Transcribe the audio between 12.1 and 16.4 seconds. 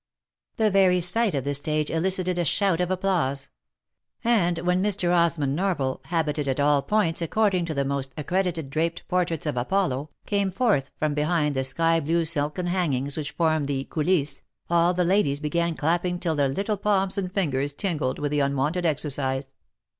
silken hangings which formed the coulisses, all the ladies began clapping till